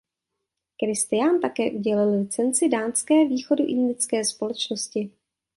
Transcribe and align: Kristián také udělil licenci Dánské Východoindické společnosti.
Kristián 0.83 1.39
také 1.41 1.71
udělil 1.71 2.09
licenci 2.21 2.69
Dánské 2.69 3.25
Východoindické 3.27 4.25
společnosti. 4.25 5.11